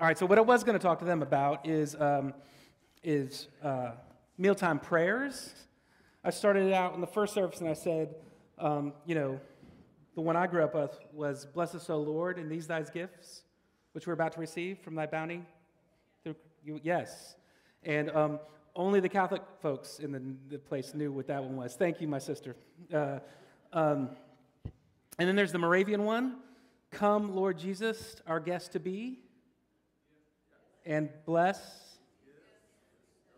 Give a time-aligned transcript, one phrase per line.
[0.00, 2.32] All right, so what I was going to talk to them about is, um,
[3.02, 3.90] is uh,
[4.38, 5.52] mealtime prayers.
[6.24, 8.14] I started it out in the first service and I said,
[8.58, 9.38] um, you know,
[10.14, 13.42] the one I grew up with was, Bless us, O Lord, and these thy gifts,
[13.92, 15.42] which we're about to receive from thy bounty.
[16.64, 17.34] Yes.
[17.82, 18.40] And um,
[18.74, 21.74] only the Catholic folks in the, the, place knew what that one was.
[21.74, 22.56] Thank you, my sister.
[22.90, 23.18] Uh,
[23.74, 24.08] um,
[25.18, 26.36] and then there's the Moravian one
[26.90, 29.18] Come, Lord Jesus, our guest to be
[30.84, 31.90] and bless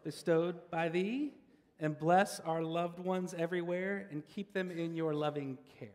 [0.05, 1.33] bestowed by thee,
[1.79, 5.89] and bless our loved ones everywhere, and keep them in your loving care.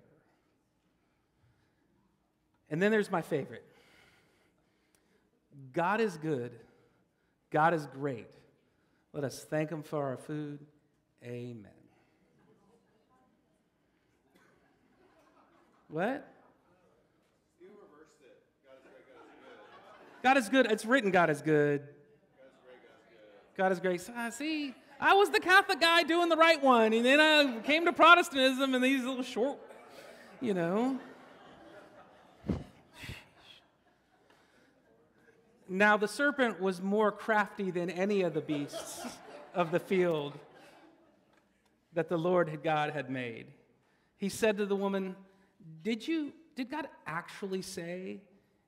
[2.69, 3.63] And then there's my favorite
[5.73, 6.51] God is good,
[7.51, 8.31] God is great.
[9.13, 10.59] Let us thank Him for our food.
[11.23, 11.71] Amen.
[15.89, 16.27] What?
[20.23, 20.69] God is good.
[20.71, 21.81] It's written, God is good.
[23.55, 24.07] God is great.
[24.15, 27.85] Ah, see, I was the Catholic guy doing the right one, and then I came
[27.85, 29.57] to Protestantism and these little short,
[30.41, 30.99] you know.
[35.69, 39.05] Now, the serpent was more crafty than any of the beasts
[39.53, 40.33] of the field
[41.93, 43.47] that the Lord God had made.
[44.17, 45.15] He said to the woman,
[45.83, 48.21] Did you, did God actually say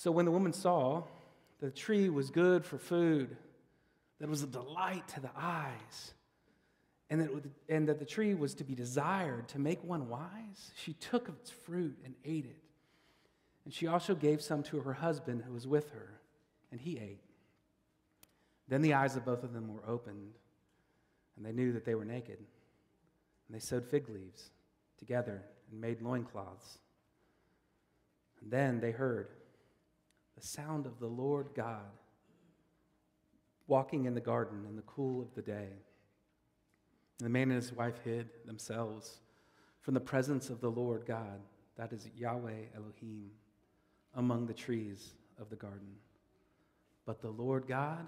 [0.00, 1.02] So when the woman saw
[1.58, 3.36] that the tree was good for food,
[4.18, 6.14] that was a delight to the eyes,
[7.10, 7.30] and that,
[7.68, 11.34] and that the tree was to be desired to make one wise, she took of
[11.34, 12.62] its fruit and ate it.
[13.66, 16.18] And she also gave some to her husband who was with her,
[16.72, 17.20] and he ate.
[18.68, 20.32] Then the eyes of both of them were opened,
[21.36, 22.38] and they knew that they were naked.
[22.38, 24.48] And they sewed fig leaves
[24.98, 26.78] together and made loincloths.
[28.40, 29.28] And then they heard
[30.40, 31.90] the sound of the Lord God
[33.66, 35.68] walking in the garden in the cool of the day.
[37.18, 39.20] And the man and his wife hid themselves
[39.82, 41.40] from the presence of the Lord God,
[41.76, 43.30] that is Yahweh Elohim,
[44.14, 45.94] among the trees of the garden.
[47.04, 48.06] But the Lord God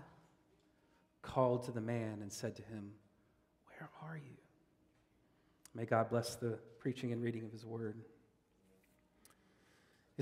[1.21, 2.93] called to the man and said to him,
[3.67, 4.37] Where are you?
[5.75, 7.97] May God bless the preaching and reading of his word.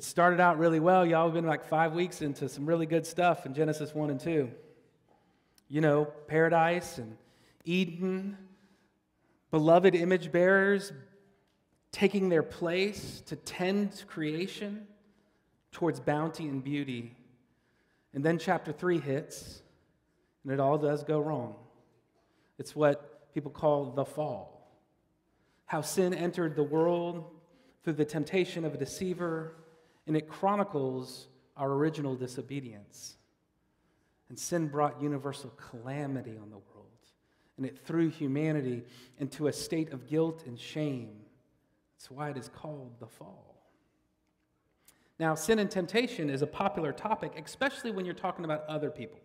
[0.01, 1.05] It started out really well.
[1.05, 4.19] Y'all have been like five weeks into some really good stuff in Genesis 1 and
[4.19, 4.51] 2.
[5.69, 7.19] You know, paradise and
[7.67, 8.39] Eden,
[9.51, 10.91] beloved image bearers
[11.93, 14.87] taking their place to tend creation
[15.71, 17.15] towards bounty and beauty.
[18.15, 19.61] And then chapter 3 hits,
[20.45, 21.57] and it all does go wrong.
[22.59, 24.67] It's what people call the fall.
[25.67, 27.27] How sin entered the world
[27.85, 29.57] through the temptation of a deceiver
[30.11, 33.15] and it chronicles our original disobedience.
[34.29, 37.07] And sin brought universal calamity on the world,
[37.57, 38.83] and it threw humanity
[39.21, 41.13] into a state of guilt and shame.
[41.95, 43.55] That's why it is called the fall.
[45.21, 49.21] Now, sin and temptation is a popular topic, especially when you're talking about other people.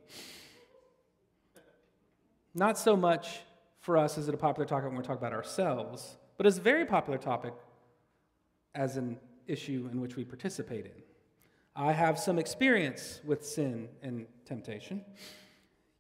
[2.53, 3.39] Not so much
[3.79, 6.61] for us is it a popular topic when we're talking about ourselves, but it's a
[6.61, 7.55] very popular topic
[8.75, 9.17] as an
[9.47, 11.03] issue in which we participate in.
[11.75, 15.03] I have some experience with sin and temptation.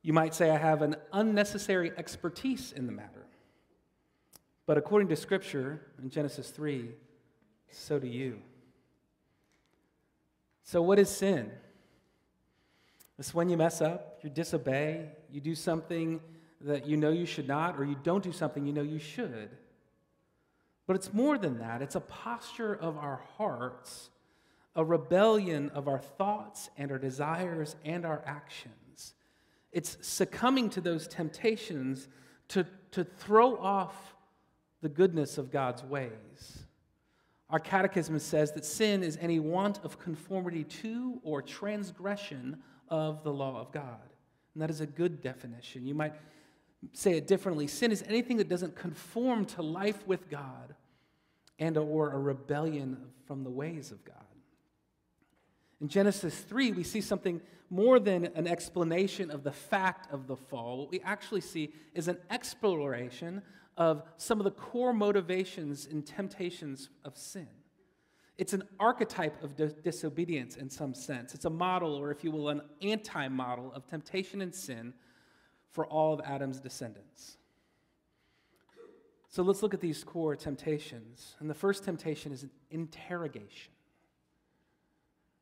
[0.01, 3.25] You might say I have an unnecessary expertise in the matter.
[4.65, 6.89] But according to Scripture in Genesis 3,
[7.69, 8.39] so do you.
[10.63, 11.51] So, what is sin?
[13.19, 16.19] It's when you mess up, you disobey, you do something
[16.61, 19.49] that you know you should not, or you don't do something you know you should.
[20.87, 24.09] But it's more than that, it's a posture of our hearts,
[24.75, 29.13] a rebellion of our thoughts and our desires and our actions.
[29.71, 32.07] It's succumbing to those temptations
[32.49, 34.15] to, to throw off
[34.81, 36.65] the goodness of God's ways.
[37.49, 42.57] Our catechism says that sin is any want of conformity to or transgression
[42.89, 43.99] of the law of God.
[44.53, 45.85] And that is a good definition.
[45.85, 46.13] You might
[46.93, 50.75] say it differently sin is anything that doesn't conform to life with God
[51.59, 54.15] and or a rebellion from the ways of God.
[55.81, 60.35] In Genesis 3, we see something more than an explanation of the fact of the
[60.35, 60.79] fall.
[60.79, 63.41] What we actually see is an exploration
[63.77, 67.47] of some of the core motivations and temptations of sin.
[68.37, 71.33] It's an archetype of di- disobedience in some sense.
[71.33, 74.93] It's a model, or if you will, an anti model of temptation and sin
[75.75, 77.35] for all of Adam's descendants.
[79.27, 81.35] So let's look at these core temptations.
[81.41, 83.73] And the first temptation is an interrogation.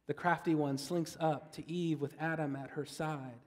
[0.08, 3.42] The crafty one slinks up to Eve with Adam at her side.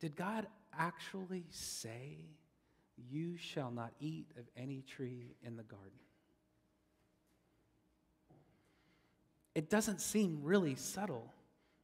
[0.00, 0.46] Did God
[0.78, 2.18] actually say,
[3.10, 5.88] You shall not eat of any tree in the garden?
[9.54, 11.32] It doesn't seem really subtle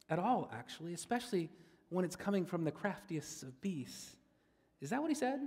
[0.07, 1.49] at all, actually, especially
[1.89, 4.15] when it's coming from the craftiest of beasts.
[4.81, 5.39] Is that what he said?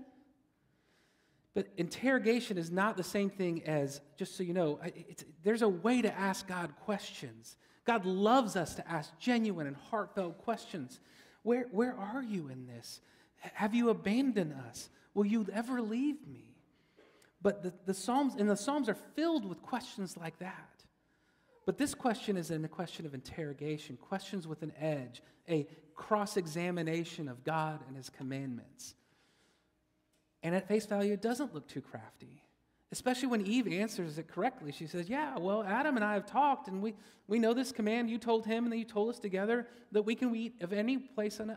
[1.54, 4.78] But interrogation is not the same thing as, just so you know,
[5.42, 7.56] there's a way to ask God questions.
[7.84, 11.00] God loves us to ask genuine and heartfelt questions.
[11.42, 13.00] Where, where are you in this?
[13.40, 14.88] Have you abandoned us?
[15.14, 16.54] Will you ever leave me?
[17.40, 20.77] But the, the Psalms, and the Psalms are filled with questions like that.
[21.68, 25.20] But this question is a question of interrogation, questions with an edge,
[25.50, 28.94] a cross examination of God and His commandments.
[30.42, 32.42] And at face value, it doesn't look too crafty.
[32.90, 34.72] Especially when Eve answers it correctly.
[34.72, 36.94] She says, Yeah, well, Adam and I have talked, and we,
[37.26, 38.08] we know this command.
[38.08, 40.96] You told him, and then you told us together that we can eat of any
[40.96, 41.56] place, in, uh,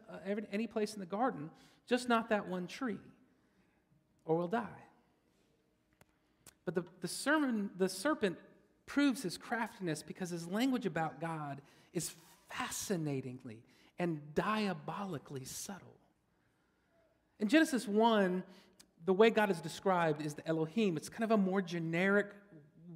[0.52, 1.50] any place in the garden,
[1.88, 3.00] just not that one tree,
[4.26, 4.68] or we'll die.
[6.66, 8.38] But the, the, sermon, the serpent
[8.92, 11.62] proves his craftiness because his language about God
[11.94, 12.14] is
[12.50, 13.64] fascinatingly
[13.98, 15.96] and diabolically subtle.
[17.40, 18.44] In Genesis 1,
[19.06, 20.98] the way God is described is the Elohim.
[20.98, 22.32] It's kind of a more generic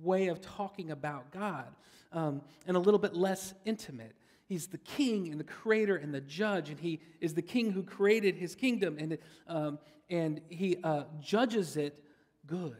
[0.04, 1.74] way of talking about God
[2.12, 4.16] um, and a little bit less intimate.
[4.50, 7.84] He's the king and the creator and the judge, and he is the king who
[7.84, 12.04] created his kingdom, and, um, and he uh, judges it
[12.46, 12.76] good.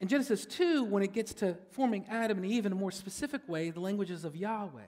[0.00, 3.48] In Genesis 2, when it gets to forming Adam and Eve in a more specific
[3.48, 4.82] way, the languages of Yahweh,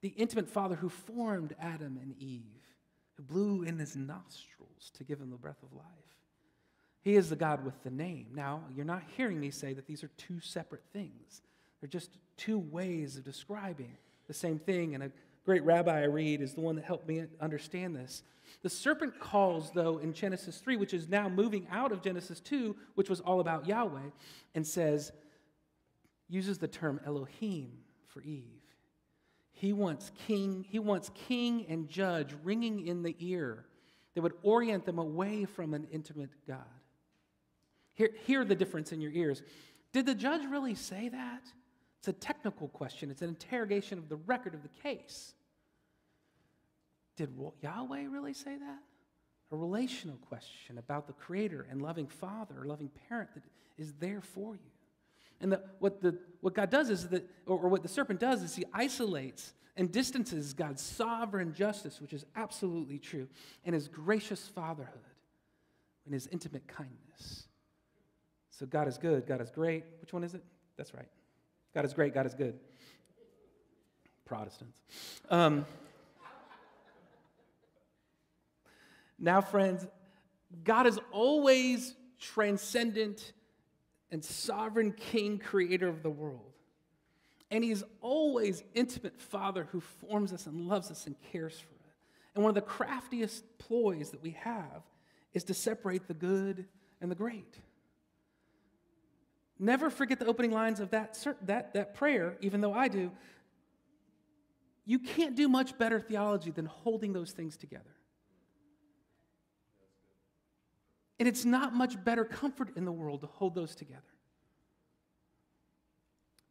[0.00, 2.42] the intimate father who formed Adam and Eve,
[3.16, 5.84] who blew in his nostrils to give him the breath of life.
[7.02, 8.28] He is the God with the name.
[8.34, 11.42] Now, you're not hearing me say that these are two separate things.
[11.80, 13.96] They're just two ways of describing
[14.26, 14.94] the same thing.
[14.94, 15.12] And a
[15.44, 18.22] great rabbi I read is the one that helped me understand this.
[18.62, 22.76] The serpent calls, though, in Genesis 3, which is now moving out of Genesis 2,
[22.94, 24.10] which was all about Yahweh,
[24.54, 25.12] and says,
[26.28, 27.70] uses the term Elohim
[28.06, 28.44] for Eve.
[29.52, 33.66] He wants king, he wants king and judge ringing in the ear
[34.14, 36.64] that would orient them away from an intimate God.
[37.94, 39.42] Hear, hear the difference in your ears.
[39.92, 41.42] Did the judge really say that?
[42.00, 45.34] It's a technical question, it's an interrogation of the record of the case.
[47.16, 47.28] Did
[47.62, 48.78] Yahweh really say that?
[49.52, 53.42] A relational question about the creator and loving father or loving parent that
[53.76, 54.70] is there for you.
[55.42, 58.42] And the, what, the, what God does is that, or, or what the serpent does
[58.42, 63.28] is he isolates and distances God's sovereign justice, which is absolutely true,
[63.66, 65.00] and his gracious fatherhood
[66.06, 67.44] and his intimate kindness.
[68.50, 69.84] So God is good, God is great.
[70.00, 70.42] Which one is it?
[70.78, 71.08] That's right.
[71.74, 72.58] God is great, God is good.
[74.24, 74.78] Protestants.
[75.28, 75.66] Um,
[79.18, 79.86] now, friends,
[80.64, 83.32] God is always transcendent
[84.10, 86.52] and sovereign king, creator of the world.
[87.50, 91.96] And he's always intimate father who forms us and loves us and cares for us.
[92.34, 94.82] And one of the craftiest ploys that we have
[95.32, 96.66] is to separate the good
[97.00, 97.58] and the great.
[99.62, 103.10] Never forget the opening lines of that, that, that prayer, even though I do.
[104.86, 107.94] You can't do much better theology than holding those things together.
[111.18, 114.00] And it's not much better comfort in the world to hold those together.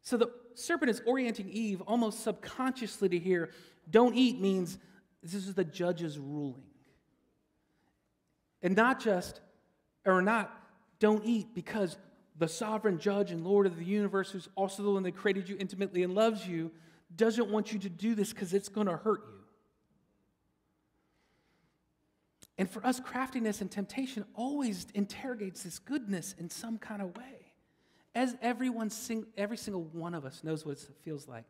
[0.02, 3.50] So the serpent is orienting Eve almost subconsciously to hear,
[3.90, 4.78] don't eat means
[5.20, 6.62] this is the judge's ruling.
[8.62, 9.40] And not just,
[10.06, 10.56] or not,
[11.00, 11.96] don't eat because
[12.40, 15.56] the sovereign judge and Lord of the universe, who's also the one that created you
[15.60, 16.72] intimately and loves you,
[17.14, 19.40] doesn't want you to do this because it's going to hurt you.
[22.56, 27.52] And for us, craftiness and temptation always interrogates this goodness in some kind of way.
[28.14, 31.44] As everyone, sing, every single one of us knows what it feels like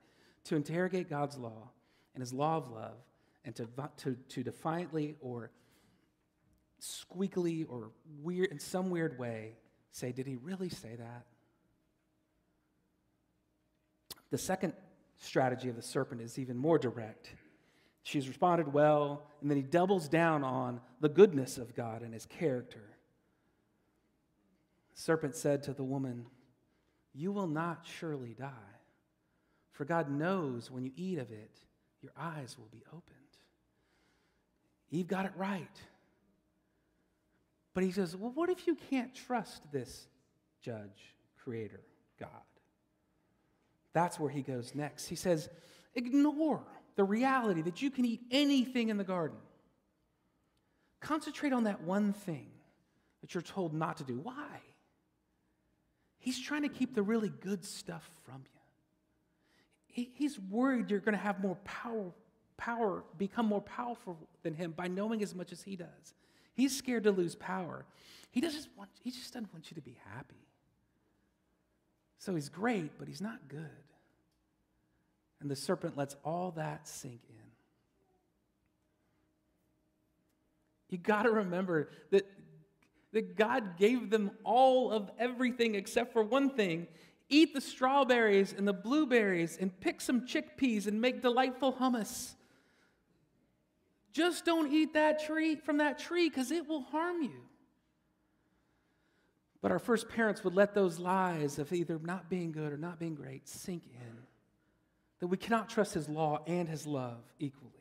[0.45, 1.71] to interrogate God's law
[2.15, 2.97] and his law of love
[3.45, 3.69] and to,
[3.99, 5.53] to, to defiantly or
[6.81, 7.91] squeakily or
[8.23, 9.53] weird, in some weird way
[9.93, 11.27] say, Did he really say that?
[14.31, 14.75] The second
[15.19, 17.31] strategy of the serpent is even more direct.
[18.03, 22.27] She's responded well, and then he doubles down on the goodness of God and his
[22.27, 22.83] character.
[24.95, 26.27] The serpent said to the woman,
[27.13, 28.49] You will not surely die,
[29.73, 31.61] for God knows when you eat of it,
[32.01, 33.17] your eyes will be opened.
[34.91, 35.69] Eve got it right.
[37.81, 40.07] But he says, Well, what if you can't trust this
[40.61, 41.81] judge, creator,
[42.19, 42.29] God?
[43.95, 45.07] That's where he goes next.
[45.07, 45.49] He says,
[45.95, 46.63] Ignore
[46.97, 49.39] the reality that you can eat anything in the garden.
[51.01, 52.51] Concentrate on that one thing
[53.23, 54.21] that you're told not to do.
[54.23, 54.61] Why?
[56.19, 58.45] He's trying to keep the really good stuff from
[59.97, 60.07] you.
[60.13, 62.13] He's worried you're going to have more power,
[62.59, 66.15] power, become more powerful than him by knowing as much as he does.
[66.61, 67.87] He's scared to lose power.
[68.31, 70.47] He doesn't want, he just doesn't want you to be happy.
[72.19, 73.65] So he's great, but he's not good.
[75.41, 77.37] And the serpent lets all that sink in.
[80.91, 82.31] You got to remember that,
[83.15, 86.89] that God gave them all of everything except for one thing.
[87.31, 92.35] Eat the strawberries and the blueberries and pick some chickpeas and make delightful hummus.
[94.13, 97.43] Just don't eat that tree from that tree because it will harm you.
[99.63, 102.99] But our first parents would let those lies of either not being good or not
[102.99, 104.17] being great sink in.
[105.21, 107.73] That we cannot trust his law and his love equally.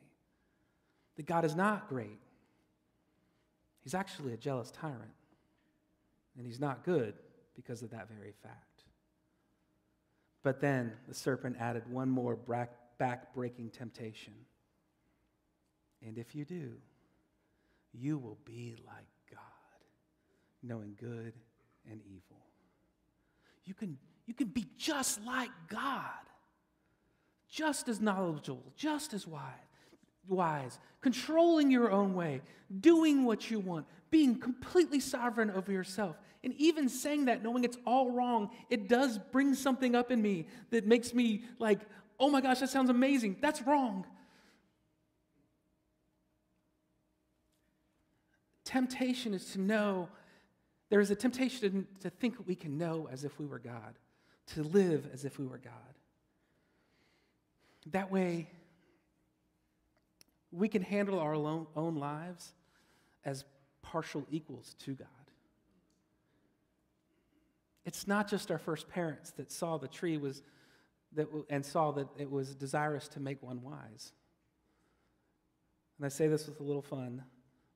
[1.16, 2.20] That God is not great.
[3.82, 5.14] He's actually a jealous tyrant.
[6.38, 7.14] And he's not good
[7.56, 8.84] because of that very fact.
[10.44, 12.36] But then the serpent added one more
[12.98, 14.34] back breaking temptation.
[16.06, 16.74] And if you do,
[17.94, 19.40] you will be like God,
[20.64, 21.34] knowing good
[21.90, 22.38] and evil.
[23.66, 26.04] You can, you can be just like God,
[27.50, 29.44] just as knowledgeable, just as wise,
[30.28, 32.42] wise, controlling your own way,
[32.80, 36.16] doing what you want, being completely sovereign over yourself.
[36.44, 40.48] And even saying that, knowing it's all wrong, it does bring something up in me
[40.70, 41.82] that makes me like,
[42.20, 43.38] oh my gosh, that sounds amazing.
[43.42, 44.06] That's wrong.
[48.70, 50.08] Temptation is to know,
[50.92, 53.98] there is a temptation to think we can know as if we were God,
[54.54, 55.74] to live as if we were God.
[57.88, 58.48] That way,
[60.52, 62.54] we can handle our own lives
[63.26, 63.44] as
[63.82, 65.08] partial equals to God.
[67.86, 70.44] It's not just our first parents that saw the tree was
[71.14, 74.12] that, and saw that it was desirous to make one wise.
[75.98, 77.24] And I say this with a little fun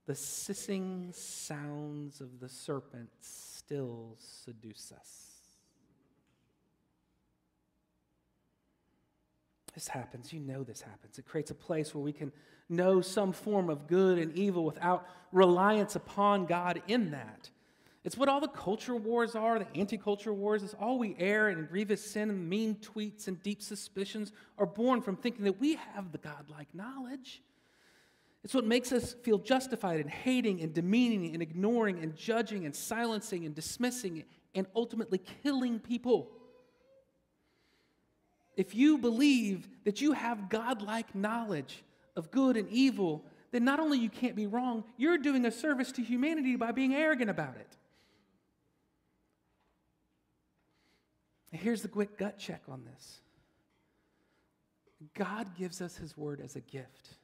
[0.05, 5.33] the hissing sounds of the serpent still seduce us.
[9.73, 10.31] This happens.
[10.31, 11.17] You know this happens.
[11.17, 12.31] It creates a place where we can
[12.69, 17.49] know some form of good and evil without reliance upon God in that.
[18.03, 20.61] It's what all the culture wars are, the anti culture wars.
[20.61, 25.01] It's all we err and grievous sin and mean tweets and deep suspicions are born
[25.01, 27.41] from thinking that we have the godlike knowledge.
[28.43, 32.75] It's what makes us feel justified in hating and demeaning and ignoring and judging and
[32.75, 36.29] silencing and dismissing and ultimately killing people.
[38.57, 41.83] If you believe that you have godlike knowledge
[42.15, 45.91] of good and evil, then not only you can't be wrong, you're doing a service
[45.93, 47.77] to humanity by being arrogant about it.
[51.51, 53.21] And here's the quick gut check on this
[55.13, 57.15] God gives us His word as a gift.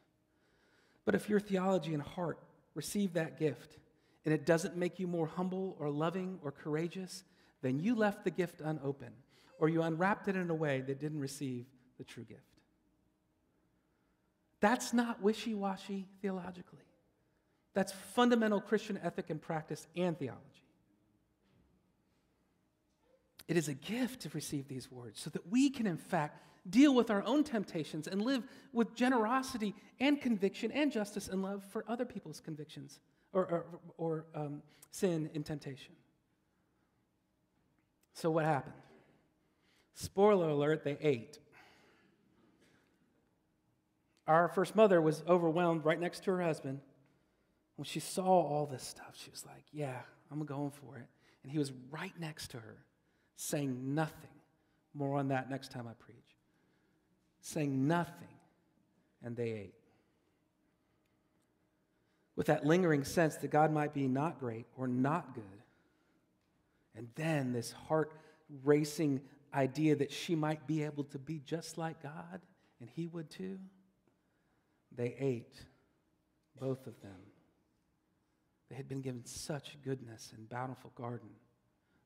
[1.10, 2.38] But if your theology and heart
[2.75, 3.80] receive that gift
[4.25, 7.24] and it doesn't make you more humble or loving or courageous,
[7.63, 9.16] then you left the gift unopened
[9.58, 11.66] or you unwrapped it in a way that didn't receive
[11.98, 12.44] the true gift.
[14.60, 16.86] That's not wishy washy theologically.
[17.74, 20.44] That's fundamental Christian ethic and practice and theology.
[23.48, 26.94] It is a gift to receive these words so that we can, in fact, deal
[26.94, 31.86] with our own temptations and live with generosity and conviction and justice and love for
[31.88, 33.00] other people's convictions
[33.34, 33.66] or, or,
[33.98, 34.62] or um,
[34.92, 35.94] sin and temptation.
[38.13, 38.75] So, what happened?
[39.94, 41.39] Spoiler alert, they ate.
[44.28, 46.82] Our first mother was overwhelmed right next to her husband.
[47.78, 49.98] When she saw all this stuff, she was like, Yeah,
[50.32, 51.08] I'm going for it.
[51.44, 52.78] And he was right next to her,
[53.38, 54.30] saying nothing.
[54.94, 56.28] More on that next time I preach
[57.41, 58.27] saying nothing,
[59.24, 59.74] and they ate.
[62.36, 65.43] With that lingering sense that God might be not great or not good.
[66.96, 68.13] And then this heart
[68.63, 69.22] racing
[69.53, 72.41] idea that she might be able to be just like God
[72.79, 73.60] and he would too,
[74.96, 75.65] they ate,
[76.60, 77.19] both of them.
[78.69, 81.29] They had been given such goodness and bountiful garden.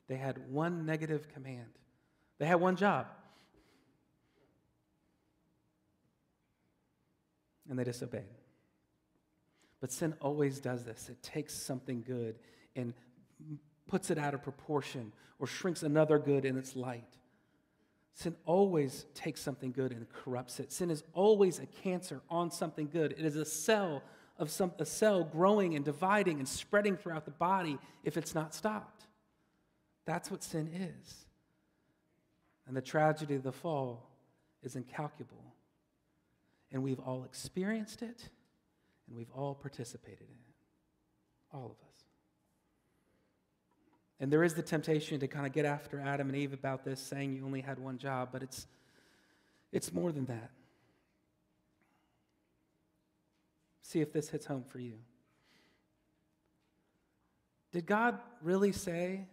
[0.08, 1.78] They had one negative command.
[2.40, 3.08] They had one job.
[7.70, 8.24] And they disobeyed.
[9.79, 11.10] But sin always does this.
[11.10, 12.36] It takes something good
[12.75, 12.93] and
[13.88, 17.17] puts it out of proportion or shrinks another good in its light.
[18.13, 20.72] Sin always takes something good and corrupts it.
[20.72, 23.13] Sin is always a cancer on something good.
[23.17, 24.03] It is a cell
[24.38, 28.53] of some, a cell growing and dividing and spreading throughout the body if it's not
[28.53, 29.05] stopped.
[30.05, 31.25] That's what sin is.
[32.67, 34.10] And the tragedy of the fall
[34.62, 35.53] is incalculable.
[36.74, 38.27] And we've all experienced it,
[39.08, 40.56] and we've all participated in it.
[41.53, 42.03] All of us.
[44.20, 47.00] And there is the temptation to kind of get after Adam and Eve about this,
[47.00, 48.68] saying you only had one job, but it's,
[49.72, 50.50] it's more than that.
[53.84, 54.96] See if this hits home for you.
[57.72, 59.27] Did God really say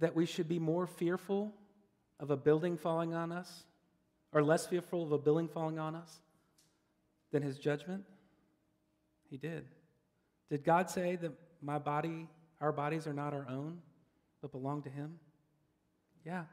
[0.00, 1.54] that we should be more fearful
[2.18, 3.64] of a building falling on us,
[4.32, 6.20] or less fearful of a building falling on us,
[7.32, 8.04] than his judgment?
[9.28, 9.66] He did.
[10.50, 11.32] Did God say that
[11.62, 12.28] my body,
[12.60, 13.78] our bodies are not our own,
[14.42, 15.18] but belong to him?
[16.24, 16.44] Yeah.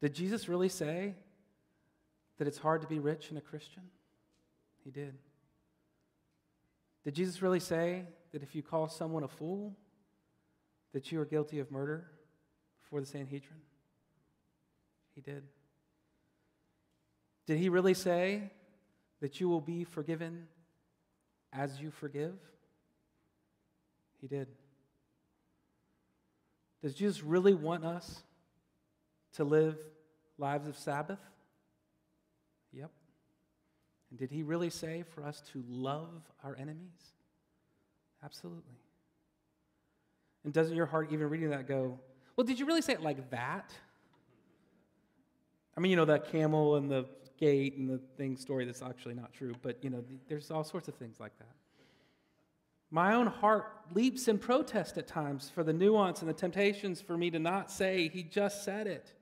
[0.00, 1.14] Did Jesus really say
[2.38, 3.82] that it's hard to be rich and a Christian?
[4.84, 5.14] He did.
[7.04, 9.74] Did Jesus really say that if you call someone a fool,
[10.92, 12.10] that you are guilty of murder
[12.82, 13.60] before the Sanhedrin?
[15.14, 15.44] He did.
[17.46, 18.50] Did he really say
[19.20, 20.48] that you will be forgiven
[21.52, 22.34] as you forgive?
[24.20, 24.48] He did.
[26.82, 28.22] Does Jesus really want us
[29.34, 29.76] to live
[30.38, 31.20] lives of Sabbath?
[32.72, 32.90] Yep.
[34.10, 37.12] And did he really say for us to love our enemies?
[38.24, 38.78] Absolutely.
[40.44, 41.98] And doesn't your heart, even reading that, go,
[42.36, 43.72] well, did you really say it like that?
[45.76, 47.06] I mean, you know, that camel and the
[47.36, 50.88] gate and the thing story that's actually not true, but, you know, there's all sorts
[50.88, 51.54] of things like that.
[52.90, 57.16] My own heart leaps in protest at times for the nuance and the temptations for
[57.16, 59.12] me to not say, He just said it.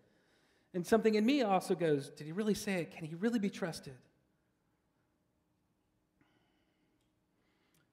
[0.75, 2.91] And something in me also goes, Did He really say it?
[2.91, 3.95] Can He really be trusted?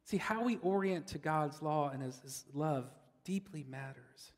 [0.06, 2.90] See, how we orient to God's law and His, his love
[3.24, 4.34] deeply matters.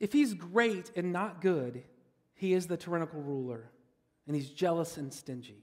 [0.00, 1.82] If He's great and not good,
[2.34, 3.70] He is the tyrannical ruler,
[4.26, 5.62] and He's jealous and stingy.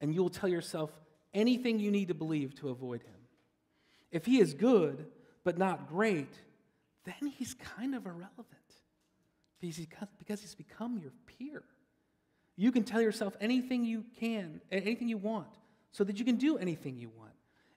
[0.00, 0.90] And you'll tell yourself
[1.32, 3.16] anything you need to believe to avoid Him.
[4.10, 5.06] If he is good
[5.44, 6.32] but not great,
[7.04, 8.48] then he's kind of irrelevant
[9.60, 11.62] because he's become your peer.
[12.56, 15.48] You can tell yourself anything you can, anything you want,
[15.92, 17.32] so that you can do anything you want.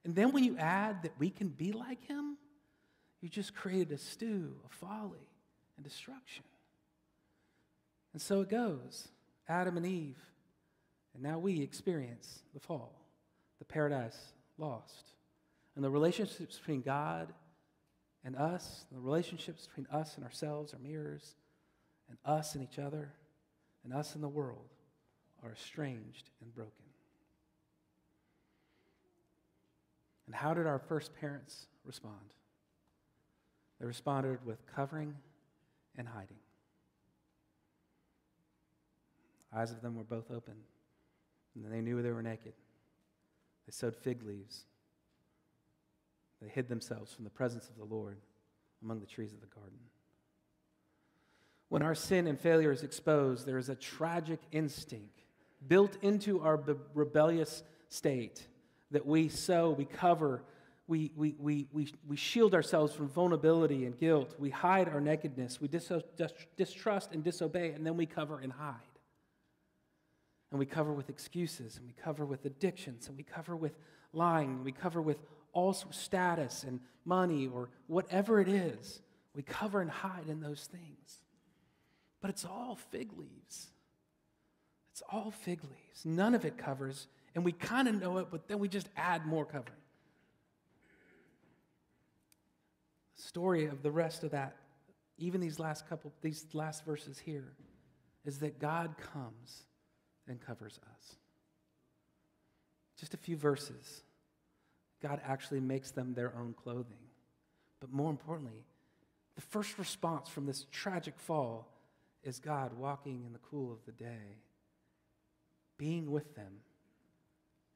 [0.05, 2.37] And then when you add that we can be like him,
[3.21, 5.27] you just created a stew of folly
[5.75, 6.45] and destruction.
[8.13, 9.09] And so it goes
[9.49, 10.19] Adam and Eve,
[11.13, 12.93] and now we experience the fall,
[13.57, 15.13] the paradise lost
[15.75, 17.33] and the relationships between God
[18.23, 21.35] and us, the relationships between us and ourselves our mirrors,
[22.09, 23.13] and us and each other,
[23.83, 24.67] and us and the world
[25.43, 26.73] are estranged and broken.
[30.25, 32.33] And how did our first parents respond?
[33.79, 35.15] They responded with covering
[35.97, 36.37] and hiding.
[39.53, 40.55] Eyes of them were both open,
[41.55, 42.53] and they knew they were naked.
[43.65, 44.65] They sewed fig leaves
[46.41, 48.17] they hid themselves from the presence of the Lord
[48.81, 49.79] among the trees of the garden.
[51.67, 55.23] When our sin and failure is exposed, there is a tragic instinct
[55.67, 56.59] built into our
[56.93, 58.47] rebellious state
[58.91, 60.41] that we sow, we cover,
[60.87, 64.33] we, we, we, we, we shield ourselves from vulnerability and guilt.
[64.39, 65.61] We hide our nakedness.
[65.61, 65.91] We dis-
[66.57, 68.73] distrust and disobey, and then we cover and hide.
[70.51, 73.77] And we cover with excuses, and we cover with addictions, and we cover with
[74.13, 75.17] lying, and we cover with
[75.53, 79.01] also status and money or whatever it is.
[79.35, 81.19] We cover and hide in those things.
[82.21, 83.67] But it's all fig leaves.
[84.91, 86.05] It's all fig leaves.
[86.05, 89.25] None of it covers, and we kind of know it, but then we just add
[89.25, 89.77] more covering.
[93.15, 94.57] The story of the rest of that,
[95.17, 97.53] even these last couple, these last verses here,
[98.25, 99.63] is that God comes
[100.29, 101.15] and covers us.
[102.97, 104.03] Just a few verses
[105.01, 106.97] God actually makes them their own clothing.
[107.79, 108.65] But more importantly,
[109.39, 111.65] The first response from this tragic fall
[112.23, 114.41] is God walking in the cool of the day,
[115.77, 116.51] being with them,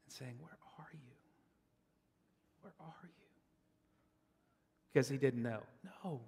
[0.03, 1.15] and saying, Where are you?
[2.59, 3.29] Where are you?
[4.91, 5.61] Because he didn't know.
[6.03, 6.19] No,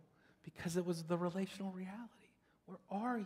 [0.41, 2.31] because it was the relational reality.
[2.65, 3.25] Where are you?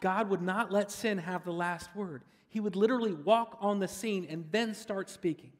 [0.00, 2.22] God would not let sin have the last word.
[2.48, 5.52] He would literally walk on the scene and then start speaking.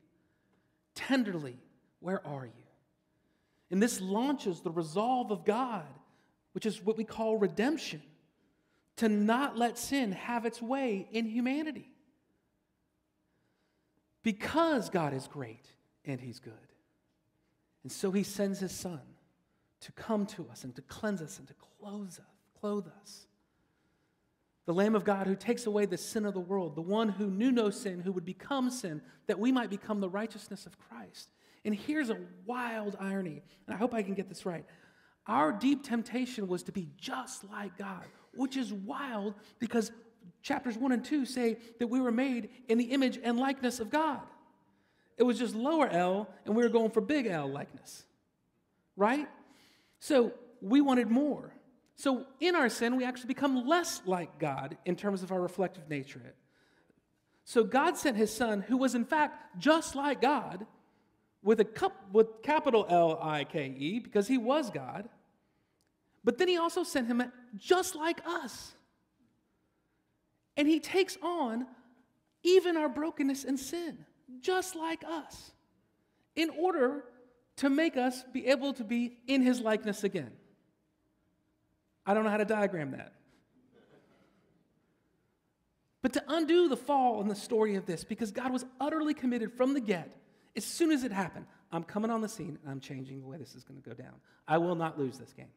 [0.95, 1.59] Tenderly,
[2.01, 2.53] where are you?
[3.71, 5.87] And this launches the resolve of God,
[6.53, 8.03] which is what we call redemption,
[8.97, 11.91] to not let sin have its way in humanity.
[14.23, 15.67] Because God is great
[16.05, 16.53] and He's good.
[17.83, 19.01] And so He sends His Son
[19.81, 22.21] to come to us and to cleanse us and to clothe us.
[22.59, 23.27] Clothe us
[24.67, 27.31] the Lamb of God who takes away the sin of the world, the one who
[27.31, 31.31] knew no sin, who would become sin, that we might become the righteousness of Christ.
[31.65, 34.65] And here's a wild irony, and I hope I can get this right.
[35.27, 39.93] Our deep temptation was to be just like God, which is wild because
[40.43, 43.91] chapters 1 and 2 say that we were made in the image and likeness of
[43.91, 44.21] God.
[45.17, 48.05] It was just lower L, and we were going for big L likeness,
[48.97, 49.29] right?
[49.99, 51.53] So we wanted more.
[51.99, 55.89] So, in our sin, we actually become less like God in terms of our reflective
[55.89, 56.35] nature.
[57.45, 60.67] So, God sent his son, who was in fact just like God,
[61.43, 65.09] with, a cup, with capital L I K E, because he was God.
[66.23, 67.23] But then he also sent him
[67.57, 68.75] just like us.
[70.57, 71.67] And he takes on
[72.43, 74.05] even our brokenness and sin,
[74.41, 75.53] just like us,
[76.35, 77.05] in order
[77.57, 80.33] to make us be able to be in his likeness again.
[82.07, 83.13] I don't know how to diagram that.
[86.03, 89.53] But to undo the fall in the story of this, because God was utterly committed
[89.53, 90.15] from the get,
[90.55, 93.39] as soon as it happened, I'm coming on the scene and I'm changing the way
[93.39, 94.15] this is going to go down.
[94.47, 95.51] I will not lose this game.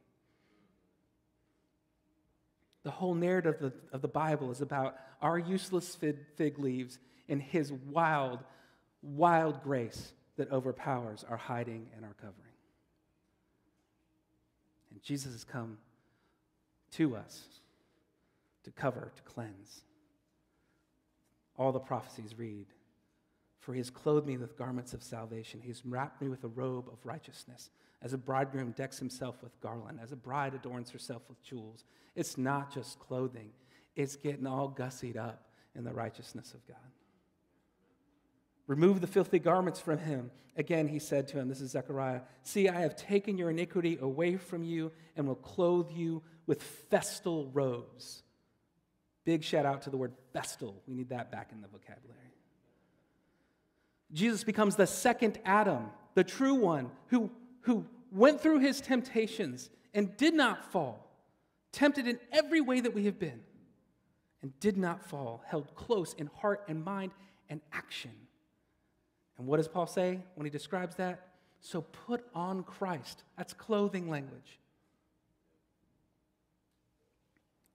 [2.82, 6.98] The whole narrative of the, of the Bible is about our useless fig, fig leaves
[7.28, 8.40] and His wild,
[9.04, 12.36] wild grace that overpowers our hiding and our covering.
[14.90, 15.78] And Jesus has come
[16.92, 17.46] to us
[18.64, 19.82] to cover, to cleanse.
[21.58, 22.68] All the prophecies read
[23.60, 26.48] For he has clothed me with garments of salvation, he has wrapped me with a
[26.48, 27.70] robe of righteousness.
[28.02, 31.84] As a bridegroom decks himself with garland, as a bride adorns herself with jewels.
[32.16, 33.52] It's not just clothing,
[33.96, 36.78] it's getting all gussied up in the righteousness of God.
[38.68, 40.32] Remove the filthy garments from him.
[40.56, 44.38] Again, he said to him, This is Zechariah, See, I have taken your iniquity away
[44.38, 48.24] from you and will clothe you with festal robes.
[49.24, 50.82] Big shout out to the word festal.
[50.88, 52.18] We need that back in the vocabulary.
[54.12, 57.30] Jesus becomes the second Adam, the true one, who,
[57.62, 61.12] who went through his temptations and did not fall,
[61.72, 63.42] tempted in every way that we have been,
[64.42, 67.12] and did not fall, held close in heart and mind
[67.48, 68.12] and action.
[69.38, 71.28] And what does Paul say when he describes that?
[71.62, 73.24] So put on Christ.
[73.38, 74.58] That's clothing language.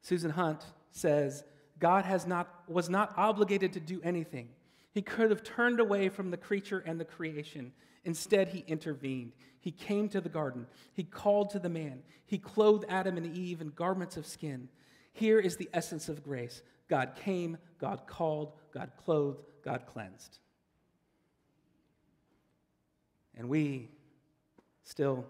[0.04, 1.44] Susan Hunt says,
[1.78, 4.50] God has not, was not obligated to do anything.
[4.92, 7.72] He could have turned away from the creature and the creation.
[8.04, 9.32] Instead, he intervened.
[9.60, 10.66] He came to the garden.
[10.92, 12.02] He called to the man.
[12.26, 14.68] He clothed Adam and Eve in garments of skin.
[15.14, 20.38] Here is the essence of grace God came, God called, God clothed, God cleansed.
[23.34, 23.88] And we
[24.82, 25.24] still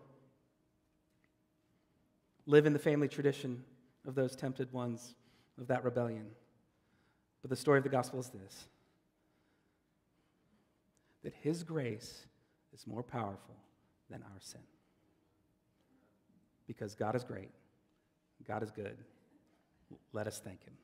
[2.44, 3.62] live in the family tradition
[4.06, 5.14] of those tempted ones
[5.60, 6.26] of that rebellion.
[7.42, 8.64] But the story of the gospel is this
[11.22, 12.26] that his grace
[12.74, 13.56] is more powerful
[14.10, 14.60] than our sin.
[16.66, 17.50] Because God is great,
[18.46, 18.96] God is good.
[20.12, 20.74] Let us thank him.